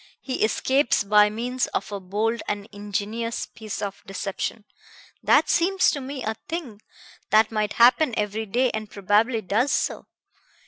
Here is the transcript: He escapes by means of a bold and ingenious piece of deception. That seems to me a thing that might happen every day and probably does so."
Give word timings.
He 0.19 0.43
escapes 0.43 1.03
by 1.03 1.29
means 1.29 1.67
of 1.67 1.91
a 1.91 1.99
bold 1.99 2.41
and 2.47 2.67
ingenious 2.71 3.45
piece 3.45 3.83
of 3.83 4.01
deception. 4.07 4.65
That 5.21 5.47
seems 5.47 5.91
to 5.91 6.01
me 6.01 6.23
a 6.23 6.37
thing 6.49 6.81
that 7.29 7.51
might 7.51 7.73
happen 7.73 8.17
every 8.17 8.47
day 8.47 8.71
and 8.71 8.89
probably 8.89 9.43
does 9.43 9.71
so." 9.71 10.07